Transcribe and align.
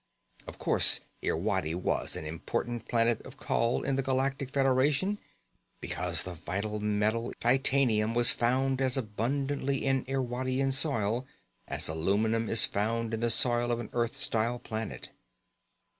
Of 0.47 0.57
course, 0.57 0.99
Irwadi 1.23 1.75
was 1.75 2.15
an 2.15 2.25
important 2.25 2.87
planet 2.89 3.21
of 3.21 3.37
call 3.37 3.83
in 3.83 3.97
the 3.97 4.01
Galactic 4.01 4.49
Federation 4.49 5.19
because 5.79 6.23
the 6.23 6.33
vital 6.33 6.79
metal 6.79 7.31
titanium 7.39 8.15
was 8.15 8.31
found 8.31 8.81
as 8.81 8.97
abundantly 8.97 9.85
in 9.85 10.03
Irwadian 10.07 10.71
soil 10.71 11.27
as 11.67 11.87
aluminum 11.87 12.49
is 12.49 12.65
found 12.65 13.13
in 13.13 13.19
the 13.19 13.29
soil 13.29 13.71
of 13.71 13.79
an 13.79 13.91
Earth 13.93 14.15
style 14.17 14.57
planet. 14.57 15.11